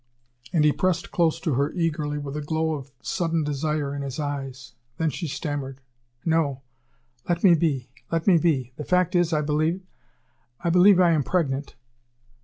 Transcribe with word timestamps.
And 0.51 0.65
he 0.65 0.71
pressed 0.71 1.11
close 1.11 1.39
to 1.41 1.53
her 1.53 1.71
eagerly, 1.73 2.17
with 2.17 2.35
a 2.35 2.41
glow 2.41 2.73
of 2.73 2.89
sudden 3.03 3.43
desire 3.43 3.93
in 3.93 4.01
his 4.01 4.19
eyes. 4.19 4.73
Then 4.97 5.11
she 5.11 5.27
stammered: 5.27 5.79
"No 6.25 6.63
let 7.29 7.43
me 7.43 7.53
be 7.53 7.91
let 8.11 8.25
me 8.25 8.39
be! 8.39 8.73
The 8.77 8.83
fact 8.83 9.13
is, 9.15 9.31
I 9.31 9.41
believe 9.41 9.83
I 10.59 10.71
believe 10.71 10.99
I 10.99 11.11
am 11.11 11.21
pregnant!" 11.21 11.75